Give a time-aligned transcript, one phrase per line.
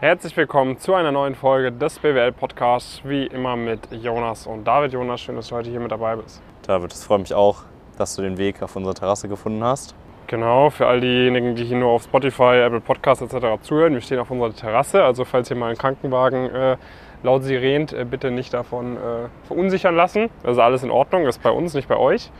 [0.00, 4.94] Herzlich willkommen zu einer neuen Folge des BWL Podcasts, wie immer mit Jonas und David.
[4.94, 6.40] Jonas, schön, dass du heute hier mit dabei bist.
[6.66, 7.64] David, es freut mich auch,
[7.98, 9.94] dass du den Weg auf unsere Terrasse gefunden hast.
[10.26, 13.60] Genau, für all diejenigen, die hier nur auf Spotify, Apple Podcasts etc.
[13.60, 16.76] zuhören, wir stehen auf unserer Terrasse, also falls hier mal ein Krankenwagen äh,
[17.22, 19.00] laut Sirent, äh, bitte nicht davon äh,
[19.48, 20.30] verunsichern lassen.
[20.42, 22.30] Das ist alles in Ordnung, ist bei uns, nicht bei euch.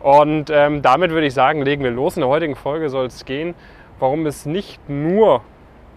[0.00, 2.16] Und ähm, damit würde ich sagen, legen wir los.
[2.16, 3.54] In der heutigen Folge soll es gehen,
[4.00, 5.42] warum es nicht nur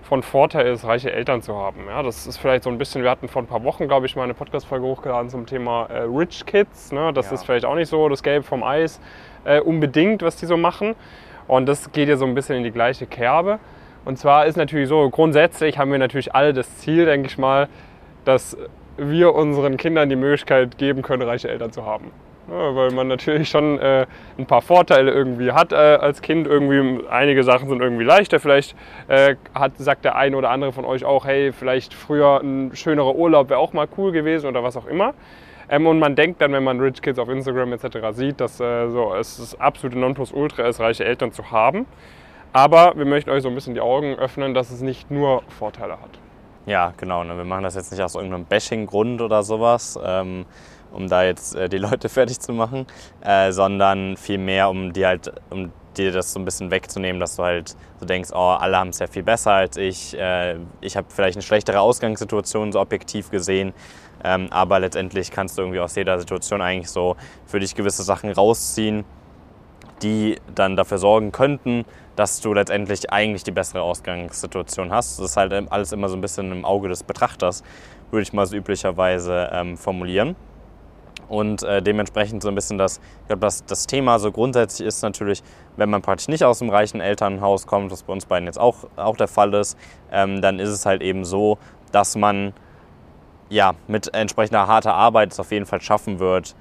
[0.01, 1.85] von Vorteil ist, reiche Eltern zu haben.
[1.87, 4.15] Ja, das ist vielleicht so ein bisschen, wir hatten vor ein paar Wochen, glaube ich,
[4.15, 6.91] mal eine Podcast-Folge hochgeladen zum Thema äh, Rich Kids.
[6.91, 7.13] Ne?
[7.13, 7.33] Das ja.
[7.33, 8.99] ist vielleicht auch nicht so das Gelb vom Eis
[9.45, 10.95] äh, unbedingt, was die so machen.
[11.47, 13.59] Und das geht ja so ein bisschen in die gleiche Kerbe.
[14.03, 17.69] Und zwar ist natürlich so, grundsätzlich haben wir natürlich alle das Ziel, denke ich mal,
[18.25, 18.57] dass
[18.97, 22.11] wir unseren Kindern die Möglichkeit geben können, reiche Eltern zu haben.
[22.51, 24.05] Ja, weil man natürlich schon äh,
[24.37, 26.47] ein paar Vorteile irgendwie hat äh, als Kind.
[26.47, 28.41] Irgendwie einige Sachen sind irgendwie leichter.
[28.41, 28.75] Vielleicht
[29.07, 33.15] äh, hat, sagt der eine oder andere von euch auch, hey, vielleicht früher ein schönerer
[33.15, 35.13] Urlaub wäre auch mal cool gewesen oder was auch immer.
[35.69, 37.99] Ähm, und man denkt dann, wenn man Rich Kids auf Instagram etc.
[38.11, 41.85] sieht, dass äh, so, es das absolute Nonplusultra ist, reiche Eltern zu haben.
[42.51, 45.93] Aber wir möchten euch so ein bisschen die Augen öffnen, dass es nicht nur Vorteile
[45.93, 46.19] hat.
[46.71, 47.25] Ja, genau.
[47.25, 47.35] Ne?
[47.35, 49.99] Wir machen das jetzt nicht aus irgendeinem Bashing-Grund oder sowas.
[50.01, 50.45] Ähm
[50.93, 52.85] um da jetzt äh, die Leute fertig zu machen,
[53.21, 57.43] äh, sondern vielmehr, um dir halt, um dir das so ein bisschen wegzunehmen, dass du
[57.43, 61.07] halt so denkst, oh, alle haben es ja viel besser als ich, äh, ich habe
[61.09, 63.73] vielleicht eine schlechtere Ausgangssituation so objektiv gesehen,
[64.23, 68.29] ähm, aber letztendlich kannst du irgendwie aus jeder Situation eigentlich so für dich gewisse Sachen
[68.29, 69.05] rausziehen,
[70.01, 71.85] die dann dafür sorgen könnten,
[72.21, 75.17] dass du letztendlich eigentlich die bessere Ausgangssituation hast.
[75.17, 77.63] Das ist halt alles immer so ein bisschen im Auge des Betrachters,
[78.11, 80.35] würde ich mal so üblicherweise ähm, formulieren.
[81.29, 85.01] Und äh, dementsprechend so ein bisschen das, ich glaube, das, das Thema so grundsätzlich ist
[85.01, 85.41] natürlich,
[85.77, 88.87] wenn man praktisch nicht aus einem reichen Elternhaus kommt, was bei uns beiden jetzt auch,
[88.97, 89.75] auch der Fall ist,
[90.11, 91.57] ähm, dann ist es halt eben so,
[91.91, 92.53] dass man
[93.49, 96.53] ja, mit entsprechender harter Arbeit es auf jeden Fall schaffen wird,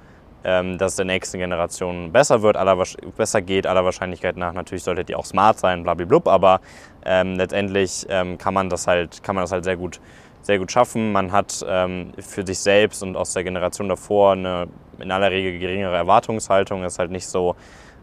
[0.43, 2.77] ähm, dass es der nächsten Generation besser wird, aller,
[3.17, 4.53] besser geht, aller Wahrscheinlichkeit nach.
[4.53, 6.61] Natürlich sollte die auch smart sein, blablabla, aber
[7.05, 9.99] ähm, letztendlich ähm, kann, man das halt, kann man das halt sehr gut
[10.43, 11.11] sehr gut schaffen.
[11.11, 14.67] Man hat ähm, für sich selbst und aus der Generation davor eine
[14.99, 16.83] in aller Regel geringere Erwartungshaltung.
[16.83, 17.55] Ist halt nicht so,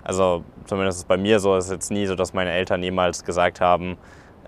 [0.05, 3.25] also zumindest ist es bei mir so, ist jetzt nie so, dass meine Eltern jemals
[3.25, 3.97] gesagt haben,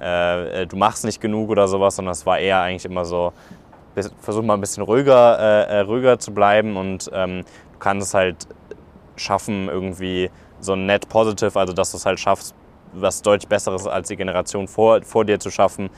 [0.00, 3.32] äh, du machst nicht genug oder sowas, sondern es war eher eigentlich immer so,
[4.20, 7.44] versuch mal ein bisschen ruhiger, äh, äh, ruhiger zu bleiben und ähm,
[7.80, 8.46] kannst es halt
[9.16, 10.30] schaffen, irgendwie
[10.60, 12.54] so ein Net Positive, also dass du es halt schaffst,
[12.92, 15.90] was deutlich Besseres als die Generation vor, vor dir zu schaffen,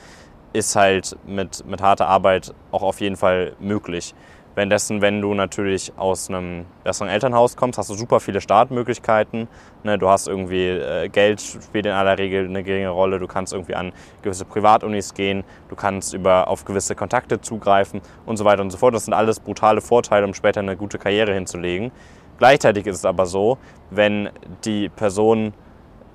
[0.53, 4.13] ist halt mit, mit harter Arbeit auch auf jeden Fall möglich.
[4.55, 9.47] Währenddessen, wenn du natürlich aus einem besseren Elternhaus kommst, hast du super viele Startmöglichkeiten.
[9.83, 13.17] Ne, du hast irgendwie äh, Geld spielt in aller Regel eine geringe Rolle.
[13.17, 15.43] Du kannst irgendwie an gewisse Privatunis gehen.
[15.69, 18.93] Du kannst über, auf gewisse Kontakte zugreifen und so weiter und so fort.
[18.93, 21.91] Das sind alles brutale Vorteile, um später eine gute Karriere hinzulegen.
[22.37, 23.57] Gleichzeitig ist es aber so,
[23.89, 24.29] wenn
[24.65, 25.53] die Person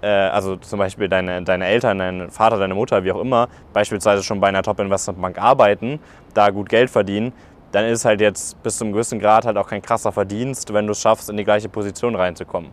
[0.00, 4.22] äh, also zum Beispiel deine, deine Eltern, dein Vater, deine Mutter, wie auch immer, beispielsweise
[4.22, 5.98] schon bei einer Top-Investmentbank arbeiten,
[6.34, 7.32] da gut Geld verdienen,
[7.73, 10.87] dann ist halt jetzt bis zu einem gewissen Grad halt auch kein krasser Verdienst, wenn
[10.87, 12.71] du es schaffst, in die gleiche Position reinzukommen.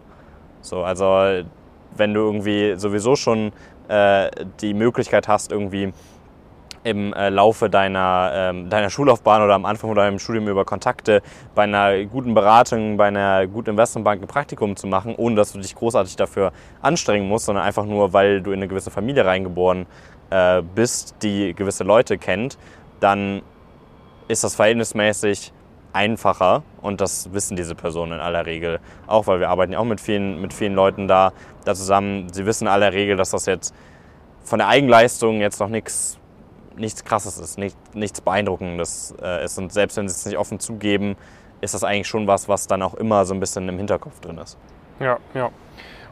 [0.62, 1.44] So, also
[1.96, 3.52] wenn du irgendwie sowieso schon
[3.88, 4.30] äh,
[4.62, 5.94] die Möglichkeit hast, irgendwie
[6.84, 11.24] im äh, Laufe deiner, ähm, deiner Schullaufbahn oder am Anfang von deinem Studium über Kontakte
[11.56, 15.60] bei einer guten Beratung, bei einer guten Investmentbank ein Praktikum zu machen, ohne dass du
[15.60, 16.52] dich großartig dafür
[16.84, 19.88] anstrengen musst, sondern einfach nur, weil du in eine gewisse Familie reingeboren
[20.30, 22.60] äh, bist, die gewisse Leute kennt,
[23.00, 23.42] dann
[24.28, 25.52] ist das verhältnismäßig
[25.94, 29.86] einfacher und das wissen diese Personen in aller Regel auch, weil wir arbeiten ja auch
[29.86, 31.32] mit vielen, mit vielen Leuten da,
[31.64, 32.32] da zusammen.
[32.34, 33.74] Sie wissen in aller Regel, dass das jetzt
[34.44, 36.20] von der Eigenleistung jetzt noch nichts
[36.78, 39.58] nichts Krasses ist, nicht, nichts Beeindruckendes äh, ist.
[39.58, 41.16] Und selbst wenn sie es nicht offen zugeben,
[41.62, 44.38] ist das eigentlich schon was, was dann auch immer so ein bisschen im Hinterkopf drin
[44.38, 44.58] ist.
[45.00, 45.50] Ja, ja.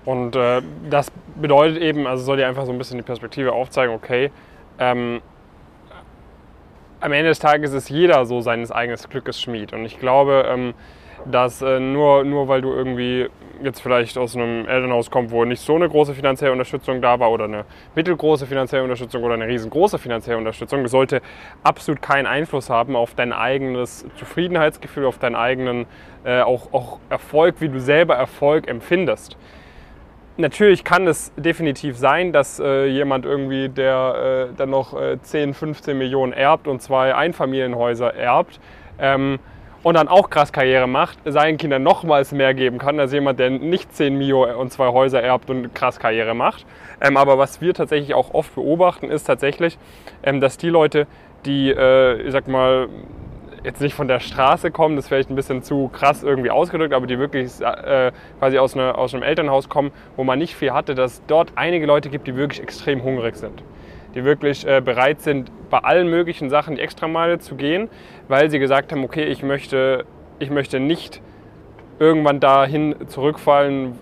[0.06, 3.94] Und äh, das bedeutet eben, also soll dir einfach so ein bisschen die Perspektive aufzeigen,
[3.94, 4.32] okay,
[4.80, 5.22] ähm,
[7.04, 9.74] am Ende des Tages ist jeder so seines eigenen Glückes Schmied.
[9.74, 10.74] Und ich glaube, ähm,
[11.26, 13.30] dass äh, nur, nur weil du irgendwie
[13.62, 17.32] jetzt vielleicht aus einem Elternhaus kommst, wo nicht so eine große finanzielle Unterstützung da war
[17.32, 17.66] oder eine
[17.96, 21.22] mittelgroße finanzielle Unterstützung oder eine riesengroße finanzielle Unterstützung, sollte
[21.64, 25.86] absolut keinen Einfluss haben auf dein eigenes Zufriedenheitsgefühl, auf deinen eigenen
[26.24, 29.38] äh, auch, auch Erfolg, wie du selber Erfolg empfindest.
[30.36, 35.54] Natürlich kann es definitiv sein, dass äh, jemand irgendwie, der äh, dann noch äh, 10,
[35.54, 38.60] 15 Millionen erbt und zwei Einfamilienhäuser erbt,
[38.98, 39.40] ähm,
[39.84, 43.50] und dann auch krass Karriere macht, seinen Kindern nochmals mehr geben kann als jemand, der
[43.50, 46.66] nicht 10 Mio und zwei Häuser erbt und krass Karriere macht.
[47.02, 49.78] Ähm, aber was wir tatsächlich auch oft beobachten, ist tatsächlich,
[50.24, 51.06] ähm, dass die Leute,
[51.46, 52.88] die, äh, ich sag mal,
[53.64, 56.94] jetzt nicht von der Straße kommen, das ist vielleicht ein bisschen zu krass irgendwie ausgedrückt,
[56.94, 60.72] aber die wirklich äh, quasi aus, eine, aus einem Elternhaus kommen, wo man nicht viel
[60.72, 63.64] hatte, dass dort einige Leute gibt, die wirklich extrem hungrig sind.
[64.16, 67.90] Die wirklich äh, bereit sind, bei allen möglichen Sachen die Extrameile zu gehen,
[68.28, 70.06] weil sie gesagt haben, okay, ich möchte,
[70.40, 71.22] ich möchte nicht
[72.00, 73.98] irgendwann dahin zurückfallen,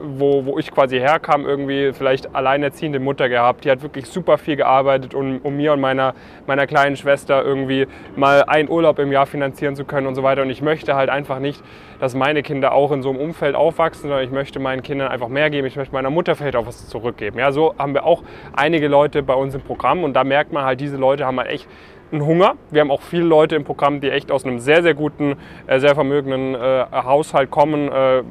[0.00, 3.64] wo, wo ich quasi herkam, irgendwie vielleicht alleinerziehende Mutter gehabt.
[3.64, 6.14] Die hat wirklich super viel gearbeitet, um, um mir und meiner,
[6.46, 7.86] meiner kleinen Schwester irgendwie
[8.16, 10.42] mal einen Urlaub im Jahr finanzieren zu können und so weiter.
[10.42, 11.62] Und ich möchte halt einfach nicht,
[12.00, 15.28] dass meine Kinder auch in so einem Umfeld aufwachsen, sondern ich möchte meinen Kindern einfach
[15.28, 15.66] mehr geben.
[15.66, 17.38] Ich möchte meiner Mutter vielleicht auch was zurückgeben.
[17.38, 18.22] Ja, so haben wir auch
[18.54, 21.50] einige Leute bei uns im Programm und da merkt man halt, diese Leute haben halt
[21.50, 21.68] echt
[22.14, 22.54] einen Hunger.
[22.70, 25.80] Wir haben auch viele Leute im Programm, die echt aus einem sehr, sehr guten, äh,
[25.80, 28.22] sehr vermögenden äh, Haushalt kommen, äh,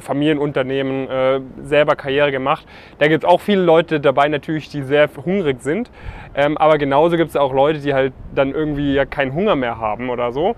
[0.00, 2.66] Familienunternehmen, äh, selber Karriere gemacht.
[2.98, 5.90] Da gibt es auch viele Leute dabei natürlich, die sehr hungrig sind.
[6.34, 9.78] Ähm, aber genauso gibt es auch Leute, die halt dann irgendwie ja keinen Hunger mehr
[9.78, 10.56] haben oder so.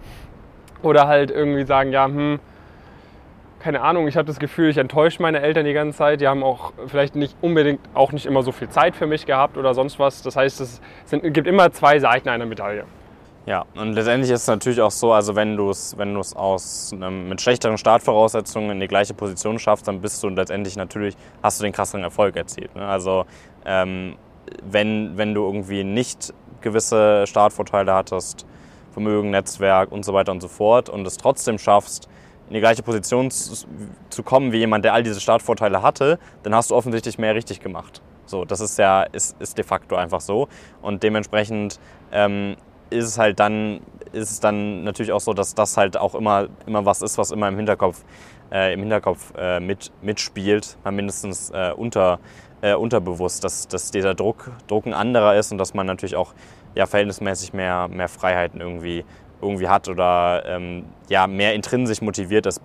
[0.83, 2.39] Oder halt irgendwie sagen, ja, hm,
[3.65, 6.21] keine Ahnung, ich habe das Gefühl, ich enttäusche meine Eltern die ganze Zeit.
[6.21, 9.57] Die haben auch vielleicht nicht unbedingt auch nicht immer so viel Zeit für mich gehabt
[9.57, 10.21] oder sonst was.
[10.21, 12.85] Das heißt, es sind, gibt immer zwei Seiten einer Medaille.
[13.47, 17.31] Ja, und letztendlich ist es natürlich auch so, also wenn du es wenn aus einem,
[17.31, 21.65] mit schlechteren Startvoraussetzungen in die gleiche Position schaffst, dann bist du letztendlich natürlich, hast du
[21.65, 22.77] den krasseren Erfolg erzielt.
[22.77, 22.87] Ne?
[22.87, 23.25] Also
[23.65, 24.17] ähm,
[24.63, 28.45] wenn, wenn du irgendwie nicht gewisse Startvorteile hattest,
[28.93, 32.11] Vermögen, Netzwerk und so weiter und so fort und es trotzdem schaffst,
[32.49, 36.71] in die gleiche Position zu kommen wie jemand, der all diese Startvorteile hatte, dann hast
[36.71, 38.03] du offensichtlich mehr richtig gemacht.
[38.27, 40.49] So, das ist ja ist, ist de facto einfach so.
[40.83, 41.79] Und dementsprechend
[42.13, 42.57] ähm,
[42.91, 43.81] ist es halt dann,
[44.13, 47.31] ist es dann natürlich auch so, dass das halt auch immer, immer was ist, was
[47.31, 48.05] immer im Hinterkopf,
[48.53, 52.19] äh, im Hinterkopf äh, mit, mitspielt, mal mindestens äh, unter,
[52.61, 56.35] äh, unterbewusst, dass, dass dieser Druck, Druck ein anderer ist und dass man natürlich auch
[56.75, 59.05] ja, verhältnismäßig mehr, mehr Freiheiten irgendwie
[59.45, 62.61] irgendwie hat oder ähm, ja, mehr intrinsisch motiviert ist,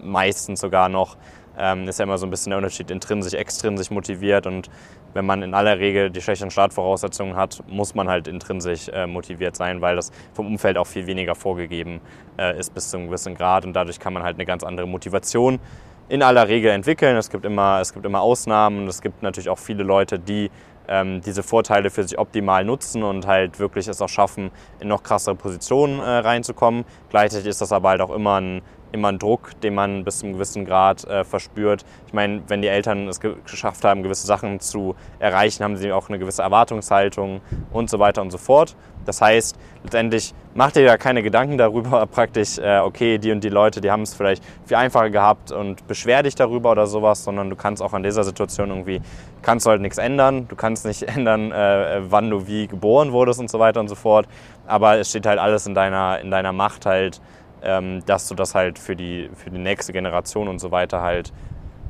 [0.00, 1.16] meistens sogar noch.
[1.58, 4.70] Ähm, ist ja immer so ein bisschen der Unterschied, intrinsisch, extrinsisch motiviert und
[5.12, 9.54] wenn man in aller Regel die schlechteren Startvoraussetzungen hat, muss man halt intrinsisch äh, motiviert
[9.54, 12.00] sein, weil das vom Umfeld auch viel weniger vorgegeben
[12.38, 14.86] äh, ist bis zu einem gewissen Grad und dadurch kann man halt eine ganz andere
[14.86, 15.60] Motivation
[16.08, 17.16] in aller Regel entwickeln.
[17.16, 20.50] Es gibt immer, es gibt immer Ausnahmen und es gibt natürlich auch viele Leute, die
[20.88, 24.50] ähm, diese Vorteile für sich optimal nutzen und halt wirklich es auch schaffen,
[24.80, 26.84] in noch krassere Positionen äh, reinzukommen.
[27.10, 28.62] Gleichzeitig ist das aber halt auch immer ein,
[28.92, 31.84] immer ein Druck, den man bis zu einem gewissen Grad äh, verspürt.
[32.06, 35.92] Ich meine, wenn die Eltern es ge geschafft haben, gewisse Sachen zu erreichen, haben sie
[35.92, 37.40] auch eine gewisse Erwartungshaltung
[37.72, 38.76] und so weiter und so fort.
[39.04, 43.48] Das heißt, letztendlich mach dir ja keine Gedanken darüber, praktisch, äh, okay, die und die
[43.48, 47.50] Leute, die haben es vielleicht viel einfacher gehabt und beschwer dich darüber oder sowas, sondern
[47.50, 49.00] du kannst auch an dieser Situation irgendwie,
[49.42, 50.46] kannst du halt nichts ändern.
[50.48, 53.94] Du kannst nicht ändern, äh, wann du wie geboren wurdest und so weiter und so
[53.94, 54.26] fort.
[54.66, 57.20] Aber es steht halt alles in deiner, in deiner Macht halt,
[57.62, 61.32] dass du das halt für die, für die nächste Generation und so weiter halt,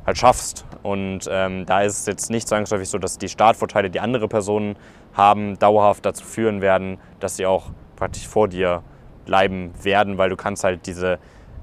[0.05, 0.65] halt schaffst.
[0.83, 4.75] Und ähm, da ist es jetzt nicht zwangsläufig so, dass die Startvorteile, die andere Personen
[5.13, 8.83] haben, dauerhaft dazu führen werden, dass sie auch praktisch vor dir
[9.25, 11.19] bleiben werden, weil du kannst halt diese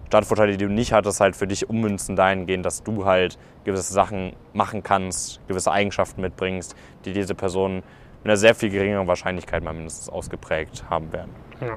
[0.06, 4.32] Startvorteile, die du nicht hattest, halt für dich ummünzen dahingehend, dass du halt gewisse Sachen
[4.52, 6.74] machen kannst, gewisse Eigenschaften mitbringst,
[7.04, 7.84] die diese Personen
[8.22, 11.30] mit einer sehr viel geringeren Wahrscheinlichkeit mal mindestens ausgeprägt haben werden.
[11.60, 11.76] Ja.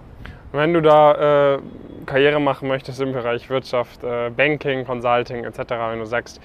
[0.54, 1.60] Wenn du da äh,
[2.06, 5.58] Karriere machen möchtest im Bereich Wirtschaft, äh, Banking, Consulting etc.,
[5.90, 6.40] wenn du sagst,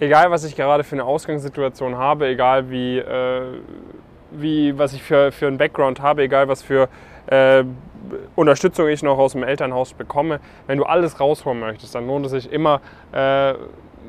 [0.00, 3.42] egal was ich gerade für eine Ausgangssituation habe, egal wie, äh,
[4.32, 6.88] wie was ich für, für einen Background habe, egal was für
[7.26, 7.62] äh,
[8.34, 12.32] Unterstützung ich noch aus dem Elternhaus bekomme, wenn du alles rausholen möchtest, dann lohnt es
[12.32, 12.80] sich immer
[13.12, 13.54] äh,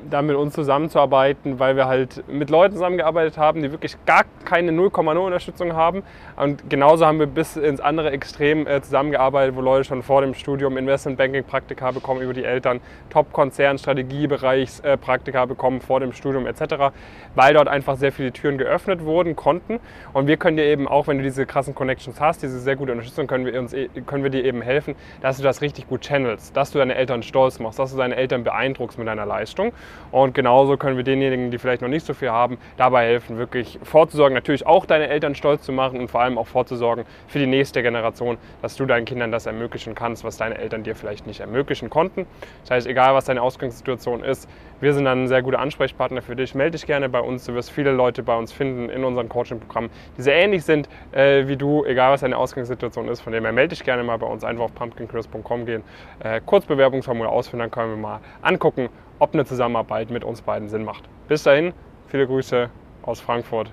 [0.10, 4.72] da mit uns zusammenzuarbeiten, weil wir halt mit Leuten zusammengearbeitet haben, die wirklich gar keine
[4.72, 6.04] 0,0 Unterstützung haben.
[6.36, 10.34] Und genauso haben wir bis ins andere Extrem äh, zusammengearbeitet, wo Leute schon vor dem
[10.34, 16.94] Studium Investmentbanking Praktika bekommen über die Eltern, Top-Konzern, Strategiebereichspraktika äh, bekommen vor dem Studium etc.,
[17.36, 19.80] weil dort einfach sehr viele Türen geöffnet wurden, konnten.
[20.14, 22.92] Und wir können dir eben auch, wenn du diese krassen Connections hast, diese sehr gute
[22.92, 26.02] Unterstützung, können wir, uns, e, können wir dir eben helfen, dass du das richtig gut
[26.02, 29.74] channelst, dass du deine Eltern stolz machst, dass du deine Eltern beeindruckst mit deiner Leistung.
[30.12, 33.80] Und genauso können wir denjenigen, die vielleicht noch nicht so viel haben, dabei helfen, wirklich
[33.82, 37.48] vorzusorgen, natürlich auch deine Eltern stolz zu machen und vor allem auch vorzusorgen für die
[37.48, 41.40] nächste Generation, dass du deinen Kindern das ermöglichen kannst, was deine Eltern dir vielleicht nicht
[41.40, 42.28] ermöglichen konnten.
[42.62, 44.48] Das heißt, egal was deine Ausgangssituation ist,
[44.84, 46.56] Wir sind dann ein sehr guter Ansprechpartner für dich.
[46.56, 47.46] Melde dich gerne bei uns.
[47.46, 51.48] Du wirst viele Leute bei uns finden in unserem Coaching-Programm, die sehr ähnlich sind äh,
[51.48, 53.22] wie du, egal was deine Ausgangssituation ist.
[53.22, 54.44] Von dem her melde dich gerne mal bei uns.
[54.44, 55.84] Einfach auf pumpkincrisp.com gehen,
[56.20, 60.68] äh, kurz Bewerbungsformular ausfüllen, dann können wir mal angucken, ob eine Zusammenarbeit mit uns beiden
[60.68, 61.06] Sinn macht.
[61.30, 61.72] Bis dahin,
[62.08, 62.70] viele Grüße
[63.04, 63.72] aus Frankfurt,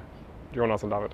[0.52, 1.10] Jonas und David.